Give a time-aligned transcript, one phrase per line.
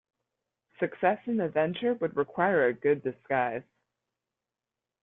[0.79, 3.61] Success in the venture would require a good disguise.